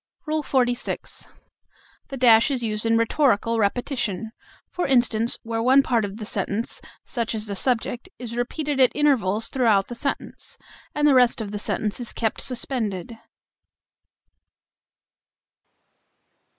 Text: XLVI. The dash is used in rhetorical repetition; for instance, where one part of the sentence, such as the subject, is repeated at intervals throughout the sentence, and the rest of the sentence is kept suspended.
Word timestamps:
XLVI. 0.27 1.27
The 2.07 2.17
dash 2.17 2.49
is 2.49 2.63
used 2.63 2.87
in 2.87 2.97
rhetorical 2.97 3.59
repetition; 3.59 4.31
for 4.71 4.87
instance, 4.87 5.37
where 5.43 5.61
one 5.61 5.83
part 5.83 6.05
of 6.05 6.17
the 6.17 6.25
sentence, 6.25 6.81
such 7.05 7.35
as 7.35 7.45
the 7.45 7.55
subject, 7.55 8.09
is 8.17 8.35
repeated 8.35 8.79
at 8.79 8.91
intervals 8.95 9.47
throughout 9.47 9.89
the 9.89 9.93
sentence, 9.93 10.57
and 10.95 11.07
the 11.07 11.13
rest 11.13 11.39
of 11.39 11.51
the 11.51 11.59
sentence 11.59 11.99
is 11.99 12.13
kept 12.13 12.41
suspended. 12.41 13.15